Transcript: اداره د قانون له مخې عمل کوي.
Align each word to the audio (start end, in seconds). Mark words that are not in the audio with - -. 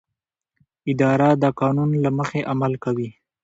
اداره 0.91 1.29
د 1.43 1.45
قانون 1.59 1.89
له 2.03 2.09
مخې 2.17 2.41
عمل 2.51 2.73
کوي. 2.83 3.09